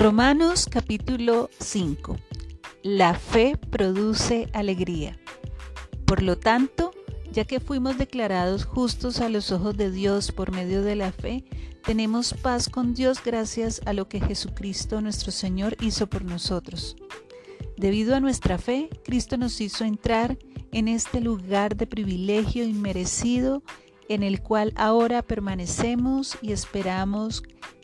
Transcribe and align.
Romanos 0.00 0.66
capítulo 0.66 1.50
5. 1.58 2.16
La 2.82 3.12
fe 3.12 3.58
produce 3.58 4.48
alegría. 4.54 5.20
Por 6.06 6.22
lo 6.22 6.38
tanto, 6.38 6.92
ya 7.30 7.44
que 7.44 7.60
fuimos 7.60 7.98
declarados 7.98 8.64
justos 8.64 9.20
a 9.20 9.28
los 9.28 9.52
ojos 9.52 9.76
de 9.76 9.90
Dios 9.90 10.32
por 10.32 10.52
medio 10.52 10.80
de 10.80 10.96
la 10.96 11.12
fe, 11.12 11.44
tenemos 11.84 12.32
paz 12.32 12.70
con 12.70 12.94
Dios 12.94 13.22
gracias 13.22 13.82
a 13.84 13.92
lo 13.92 14.08
que 14.08 14.20
Jesucristo 14.20 15.02
nuestro 15.02 15.32
Señor 15.32 15.76
hizo 15.82 16.06
por 16.06 16.24
nosotros. 16.24 16.96
Debido 17.76 18.16
a 18.16 18.20
nuestra 18.20 18.56
fe, 18.56 18.88
Cristo 19.04 19.36
nos 19.36 19.60
hizo 19.60 19.84
entrar 19.84 20.38
en 20.72 20.88
este 20.88 21.20
lugar 21.20 21.76
de 21.76 21.86
privilegio 21.86 22.64
inmerecido 22.64 23.62
en 24.08 24.22
el 24.22 24.40
cual 24.40 24.72
ahora 24.76 25.20
permanecemos 25.20 26.38
y 26.40 26.52
esperamos 26.52 27.42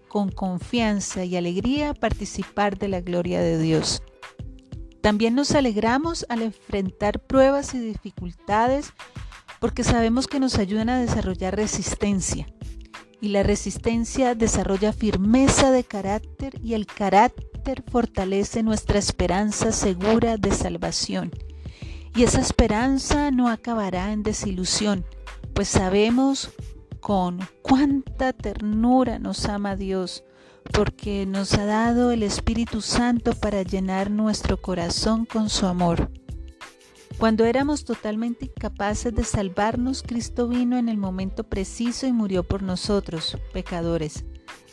con 0.08 0.30
confianza 0.30 1.24
y 1.24 1.36
alegría 1.36 1.94
participar 1.94 2.78
de 2.78 2.88
la 2.88 3.00
gloria 3.00 3.40
de 3.40 3.58
Dios. 3.58 4.02
También 5.00 5.34
nos 5.34 5.52
alegramos 5.52 6.26
al 6.28 6.42
enfrentar 6.42 7.20
pruebas 7.20 7.74
y 7.74 7.78
dificultades 7.78 8.92
porque 9.60 9.84
sabemos 9.84 10.26
que 10.26 10.40
nos 10.40 10.58
ayudan 10.58 10.88
a 10.88 11.00
desarrollar 11.00 11.56
resistencia. 11.56 12.46
Y 13.20 13.28
la 13.28 13.42
resistencia 13.42 14.34
desarrolla 14.34 14.92
firmeza 14.92 15.70
de 15.70 15.84
carácter 15.84 16.60
y 16.62 16.74
el 16.74 16.86
carácter 16.86 17.82
fortalece 17.90 18.62
nuestra 18.62 18.98
esperanza 18.98 19.72
segura 19.72 20.36
de 20.36 20.52
salvación. 20.52 21.30
Y 22.14 22.24
esa 22.24 22.40
esperanza 22.40 23.30
no 23.30 23.48
acabará 23.48 24.12
en 24.12 24.22
desilusión, 24.22 25.04
pues 25.54 25.68
sabemos 25.68 26.50
con 27.06 27.38
cuánta 27.62 28.32
ternura 28.32 29.20
nos 29.20 29.44
ama 29.44 29.76
Dios, 29.76 30.24
porque 30.72 31.24
nos 31.24 31.54
ha 31.54 31.64
dado 31.64 32.10
el 32.10 32.24
Espíritu 32.24 32.80
Santo 32.80 33.32
para 33.32 33.62
llenar 33.62 34.10
nuestro 34.10 34.60
corazón 34.60 35.24
con 35.24 35.48
su 35.48 35.66
amor. 35.66 36.10
Cuando 37.16 37.44
éramos 37.44 37.84
totalmente 37.84 38.46
incapaces 38.46 39.14
de 39.14 39.22
salvarnos, 39.22 40.02
Cristo 40.02 40.48
vino 40.48 40.78
en 40.78 40.88
el 40.88 40.96
momento 40.96 41.44
preciso 41.44 42.08
y 42.08 42.12
murió 42.12 42.42
por 42.42 42.64
nosotros, 42.64 43.38
pecadores. 43.52 44.24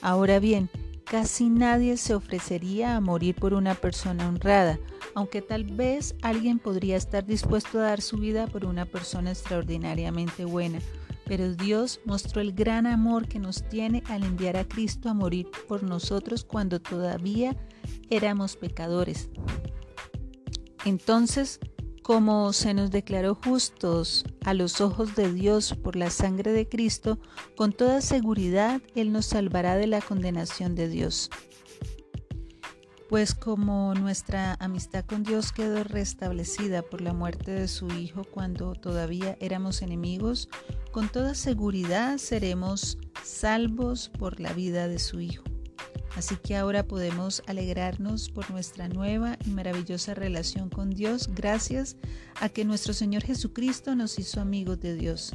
Ahora 0.02 0.40
bien, 0.40 0.72
casi 1.06 1.52
nadie 1.52 1.98
se 1.98 2.16
ofrecería 2.16 2.96
a 2.96 3.00
morir 3.00 3.36
por 3.36 3.54
una 3.54 3.76
persona 3.76 4.28
honrada, 4.28 4.80
aunque 5.14 5.44
tal 5.44 5.66
vez 5.66 6.16
alguien 6.24 6.58
podría 6.58 6.98
estar 6.98 7.28
dispuesto 7.28 7.78
a 7.78 7.84
dar 7.84 8.02
su 8.02 8.18
vida 8.18 8.48
por 8.48 8.66
una 8.66 8.86
persona 8.86 9.30
extraordinariamente 9.30 10.46
buena 10.46 10.80
pero 11.36 11.56
Dios 11.56 12.00
mostró 12.06 12.42
el 12.42 12.54
gran 12.54 12.86
amor 12.86 13.28
que 13.28 13.40
nos 13.40 13.68
tiene 13.68 14.04
al 14.06 14.24
enviar 14.24 14.56
a 14.56 14.68
Cristo 14.68 15.10
a 15.10 15.16
morir 15.16 15.48
por 15.68 15.82
nosotros 15.82 16.44
cuando 16.44 16.80
todavía 16.80 17.58
éramos 18.12 18.56
pecadores. 18.56 19.32
Entonces, 20.86 21.60
como 22.04 22.54
se 22.54 22.76
nos 22.76 22.92
declaró 22.92 23.34
justos 23.34 24.26
a 24.46 24.54
los 24.54 24.80
ojos 24.80 25.16
de 25.16 25.34
Dios 25.34 25.74
por 25.74 25.96
la 25.96 26.12
sangre 26.12 26.52
de 26.52 26.70
Cristo, 26.70 27.18
con 27.58 27.74
toda 27.74 28.02
seguridad 28.02 28.80
Él 28.94 29.12
nos 29.12 29.26
salvará 29.26 29.76
de 29.76 29.88
la 29.88 30.02
condenación 30.02 30.76
de 30.76 30.88
Dios. 30.88 31.32
Pues 33.10 33.34
como 33.34 33.96
nuestra 33.96 34.56
amistad 34.60 35.04
con 35.04 35.24
Dios 35.24 35.52
quedó 35.52 35.84
restablecida 35.84 36.84
por 36.84 37.02
la 37.02 37.14
muerte 37.14 37.50
de 37.50 37.68
su 37.68 37.88
Hijo 37.88 38.24
cuando 38.24 38.74
todavía 38.76 39.36
éramos 39.40 39.82
enemigos, 39.82 40.48
con 40.94 41.10
toda 41.10 41.34
seguridad 41.34 42.20
seremos 42.20 43.00
salvos 43.24 44.10
por 44.10 44.40
la 44.40 44.54
vida 44.54 44.88
de 44.88 45.00
su 45.00 45.22
Hijo. 45.22 45.44
Así 46.16 46.36
que 46.36 46.56
ahora 46.56 46.88
podemos 46.88 47.42
alegrarnos 47.48 48.30
por 48.30 48.52
nuestra 48.52 48.88
nueva 48.88 49.40
y 49.44 49.50
maravillosa 49.50 50.14
relación 50.14 50.70
con 50.70 50.92
Dios 50.92 51.32
gracias 51.34 51.98
a 52.40 52.48
que 52.48 52.64
nuestro 52.64 52.94
Señor 52.94 53.24
Jesucristo 53.24 53.96
nos 53.96 54.20
hizo 54.20 54.40
amigos 54.40 54.82
de 54.82 54.94
Dios. 54.94 55.34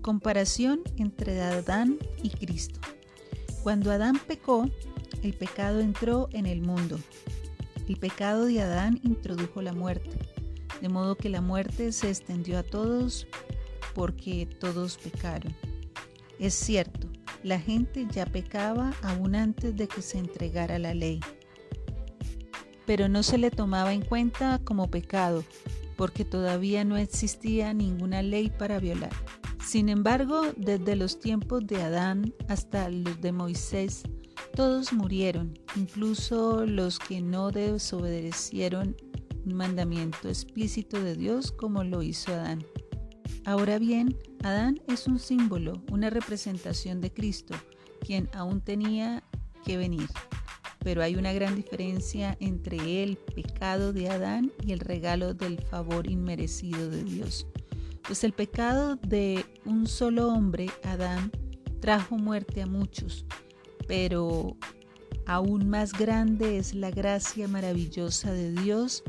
Comparación 0.00 0.80
entre 0.96 1.40
Adán 1.40 2.00
y 2.20 2.30
Cristo. 2.30 2.80
Cuando 3.62 3.92
Adán 3.92 4.20
pecó, 4.26 4.68
el 5.22 5.34
pecado 5.34 5.78
entró 5.78 6.28
en 6.32 6.44
el 6.44 6.60
mundo. 6.60 6.98
El 7.86 7.98
pecado 7.98 8.46
de 8.46 8.60
Adán 8.62 8.98
introdujo 9.04 9.62
la 9.62 9.74
muerte, 9.74 10.10
de 10.80 10.88
modo 10.88 11.14
que 11.14 11.28
la 11.28 11.40
muerte 11.40 11.92
se 11.92 12.08
extendió 12.08 12.58
a 12.58 12.64
todos 12.64 13.28
porque 13.94 14.46
todos 14.58 14.98
pecaron. 14.98 15.54
Es 16.38 16.54
cierto, 16.54 17.08
la 17.42 17.58
gente 17.58 18.06
ya 18.10 18.26
pecaba 18.26 18.92
aún 19.02 19.34
antes 19.34 19.76
de 19.76 19.88
que 19.88 20.02
se 20.02 20.18
entregara 20.18 20.78
la 20.78 20.94
ley, 20.94 21.20
pero 22.86 23.08
no 23.08 23.22
se 23.22 23.38
le 23.38 23.50
tomaba 23.50 23.92
en 23.92 24.02
cuenta 24.02 24.60
como 24.64 24.90
pecado 24.90 25.44
porque 25.96 26.24
todavía 26.24 26.84
no 26.84 26.96
existía 26.96 27.72
ninguna 27.74 28.22
ley 28.22 28.50
para 28.50 28.80
violar. 28.80 29.12
Sin 29.64 29.88
embargo, 29.88 30.42
desde 30.56 30.96
los 30.96 31.20
tiempos 31.20 31.66
de 31.66 31.80
Adán 31.80 32.34
hasta 32.48 32.88
los 32.88 33.20
de 33.20 33.30
Moisés, 33.30 34.02
todos 34.54 34.92
murieron, 34.92 35.58
incluso 35.76 36.66
los 36.66 36.98
que 36.98 37.20
no 37.20 37.50
desobedecieron 37.50 38.96
un 39.46 39.54
mandamiento 39.54 40.28
explícito 40.28 41.02
de 41.02 41.14
Dios 41.14 41.52
como 41.52 41.84
lo 41.84 42.02
hizo 42.02 42.32
Adán. 42.32 42.64
Ahora 43.44 43.80
bien, 43.80 44.16
Adán 44.44 44.80
es 44.86 45.08
un 45.08 45.18
símbolo, 45.18 45.82
una 45.90 46.10
representación 46.10 47.00
de 47.00 47.12
Cristo, 47.12 47.54
quien 48.00 48.28
aún 48.34 48.60
tenía 48.60 49.24
que 49.64 49.76
venir. 49.76 50.08
Pero 50.78 51.02
hay 51.02 51.16
una 51.16 51.32
gran 51.32 51.56
diferencia 51.56 52.36
entre 52.40 53.02
el 53.02 53.16
pecado 53.16 53.92
de 53.92 54.10
Adán 54.10 54.52
y 54.64 54.72
el 54.72 54.78
regalo 54.78 55.34
del 55.34 55.60
favor 55.60 56.08
inmerecido 56.08 56.88
de 56.88 57.02
Dios. 57.02 57.46
Pues 58.06 58.22
el 58.22 58.32
pecado 58.32 58.96
de 58.96 59.44
un 59.64 59.86
solo 59.86 60.28
hombre, 60.28 60.68
Adán, 60.84 61.32
trajo 61.80 62.16
muerte 62.16 62.62
a 62.62 62.66
muchos, 62.66 63.26
pero 63.88 64.56
aún 65.26 65.68
más 65.68 65.92
grande 65.92 66.58
es 66.58 66.74
la 66.74 66.90
gracia 66.90 67.48
maravillosa 67.48 68.32
de 68.32 68.52
Dios 68.52 69.02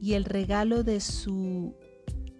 y 0.00 0.12
el 0.14 0.26
regalo 0.26 0.84
de 0.84 1.00
su 1.00 1.74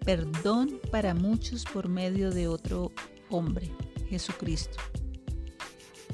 perdón 0.05 0.79
para 0.91 1.13
muchos 1.13 1.65
por 1.65 1.89
medio 1.89 2.31
de 2.31 2.47
otro 2.47 2.91
hombre, 3.29 3.71
Jesucristo. 4.07 4.77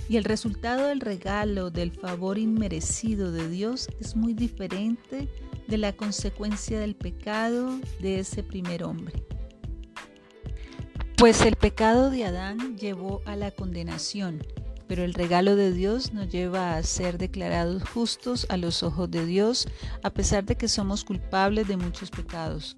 Y 0.09 0.18
el 0.18 0.24
resultado 0.24 0.88
del 0.88 1.00
regalo 1.00 1.69
del 1.69 1.91
favor 1.91 2.38
inmerecido 2.38 3.31
de 3.31 3.47
Dios 3.50 3.90
es 4.00 4.16
muy 4.16 4.34
diferente 4.34 5.29
de 5.68 5.78
la 5.78 5.94
consecuencia 5.94 6.79
del 6.79 6.96
pecado 6.96 7.79
de 8.00 8.19
ese 8.19 8.44
primer 8.44 8.84
hombre. 8.84 9.24
Pues 11.18 11.41
el 11.41 11.56
pecado 11.56 12.09
de 12.09 12.25
Adán 12.25 12.78
llevó 12.78 13.22
a 13.25 13.35
la 13.35 13.52
condenación 13.52 14.41
pero 14.91 15.06
el 15.06 15.13
regalo 15.13 15.56
de 15.56 15.72
Dios 15.72 16.12
nos 16.12 16.28
lleva 16.28 16.75
a 16.75 16.84
ser 16.84 17.18
declarados 17.18 17.81
justos 17.88 18.46
a 18.50 18.58
los 18.58 18.84
ojos 18.84 19.09
de 19.09 19.25
Dios, 19.25 19.69
a 20.03 20.09
pesar 20.09 20.44
de 20.44 20.58
que 20.58 20.68
somos 20.68 21.06
culpables 21.06 21.66
de 21.69 21.78
muchos 21.78 22.12
pecados. 22.12 22.75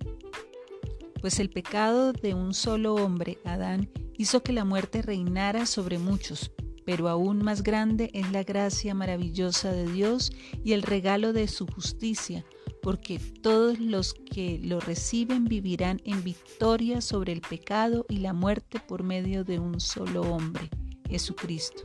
Pues 1.24 1.40
el 1.40 1.50
pecado 1.50 2.12
de 2.12 2.34
un 2.34 2.54
solo 2.54 2.96
hombre, 2.96 3.38
Adán, 3.46 3.90
hizo 4.18 4.44
que 4.44 4.52
la 4.52 4.66
muerte 4.66 5.02
reinara 5.02 5.66
sobre 5.66 5.98
muchos, 5.98 6.52
pero 6.86 7.08
aún 7.08 7.42
más 7.42 7.64
grande 7.64 8.12
es 8.14 8.30
la 8.34 8.44
gracia 8.44 8.94
maravillosa 8.94 9.72
de 9.72 9.90
Dios 9.90 10.34
y 10.66 10.74
el 10.74 10.82
regalo 10.82 11.32
de 11.32 11.48
su 11.48 11.66
justicia, 11.66 12.44
porque 12.82 13.20
todos 13.20 13.80
los 13.80 14.14
que 14.14 14.60
lo 14.62 14.82
reciben 14.82 15.46
vivirán 15.46 16.02
en 16.04 16.26
victoria 16.26 17.00
sobre 17.00 17.32
el 17.32 17.40
pecado 17.40 18.06
y 18.10 18.18
la 18.18 18.34
muerte 18.34 18.82
por 18.86 19.04
medio 19.04 19.46
de 19.46 19.60
un 19.60 19.80
solo 19.80 20.24
hombre, 20.24 20.70
Jesucristo. 21.10 21.84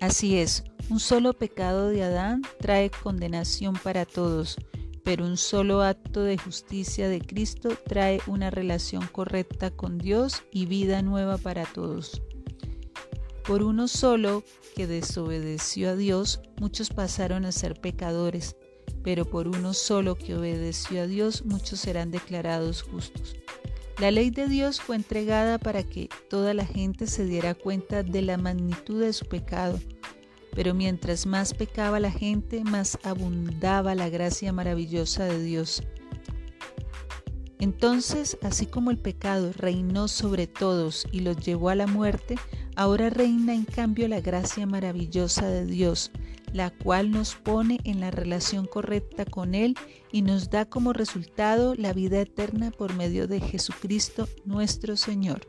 Así 0.00 0.38
es, 0.38 0.64
un 0.90 0.98
solo 0.98 1.34
pecado 1.34 1.86
de 1.86 2.02
Adán 2.02 2.42
trae 2.58 2.90
condenación 2.90 3.76
para 3.76 4.04
todos, 4.04 4.56
pero 5.04 5.26
un 5.26 5.36
solo 5.36 5.82
acto 5.82 6.22
de 6.22 6.38
justicia 6.38 7.08
de 7.08 7.20
Cristo 7.20 7.76
trae 7.86 8.20
una 8.26 8.50
relación 8.50 9.06
correcta 9.06 9.70
con 9.70 9.98
Dios 9.98 10.42
y 10.50 10.66
vida 10.66 11.02
nueva 11.02 11.38
para 11.38 11.66
todos. 11.66 12.22
Por 13.46 13.62
uno 13.62 13.86
solo 13.86 14.42
que 14.74 14.86
desobedeció 14.86 15.90
a 15.90 15.96
Dios, 15.96 16.40
muchos 16.58 16.88
pasaron 16.88 17.44
a 17.44 17.52
ser 17.52 17.78
pecadores, 17.78 18.56
pero 19.02 19.26
por 19.26 19.48
uno 19.48 19.74
solo 19.74 20.16
que 20.16 20.34
obedeció 20.34 21.02
a 21.02 21.06
Dios, 21.06 21.44
muchos 21.44 21.80
serán 21.80 22.10
declarados 22.10 22.82
justos. 22.82 23.36
La 24.00 24.10
ley 24.10 24.30
de 24.30 24.48
Dios 24.48 24.80
fue 24.80 24.96
entregada 24.96 25.58
para 25.58 25.82
que 25.82 26.08
toda 26.28 26.54
la 26.54 26.64
gente 26.64 27.06
se 27.06 27.26
diera 27.26 27.54
cuenta 27.54 28.02
de 28.02 28.22
la 28.22 28.38
magnitud 28.38 29.00
de 29.00 29.12
su 29.12 29.26
pecado, 29.26 29.78
pero 30.54 30.74
mientras 30.74 31.26
más 31.26 31.54
pecaba 31.54 32.00
la 32.00 32.10
gente, 32.10 32.64
más 32.64 32.98
abundaba 33.02 33.94
la 33.94 34.08
gracia 34.08 34.52
maravillosa 34.52 35.24
de 35.24 35.42
Dios. 35.42 35.82
Entonces, 37.58 38.36
así 38.42 38.66
como 38.66 38.90
el 38.90 38.98
pecado 38.98 39.52
reinó 39.56 40.06
sobre 40.08 40.46
todos 40.46 41.06
y 41.12 41.20
los 41.20 41.38
llevó 41.38 41.70
a 41.70 41.74
la 41.74 41.86
muerte, 41.86 42.36
ahora 42.76 43.10
reina 43.10 43.54
en 43.54 43.64
cambio 43.64 44.06
la 44.06 44.20
gracia 44.20 44.66
maravillosa 44.66 45.48
de 45.48 45.64
Dios, 45.64 46.10
la 46.52 46.70
cual 46.70 47.10
nos 47.10 47.34
pone 47.34 47.78
en 47.84 48.00
la 48.00 48.10
relación 48.10 48.66
correcta 48.66 49.24
con 49.24 49.54
Él 49.54 49.76
y 50.12 50.22
nos 50.22 50.50
da 50.50 50.66
como 50.66 50.92
resultado 50.92 51.74
la 51.74 51.92
vida 51.92 52.20
eterna 52.20 52.70
por 52.70 52.94
medio 52.94 53.26
de 53.26 53.40
Jesucristo 53.40 54.28
nuestro 54.44 54.96
Señor. 54.96 55.40